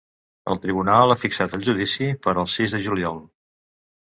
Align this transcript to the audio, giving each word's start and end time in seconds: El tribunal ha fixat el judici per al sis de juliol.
El 0.53 0.57
tribunal 0.61 1.13
ha 1.13 1.17
fixat 1.23 1.53
el 1.59 1.67
judici 1.67 2.09
per 2.25 2.33
al 2.45 2.49
sis 2.55 2.75
de 2.79 2.83
juliol. 2.89 3.23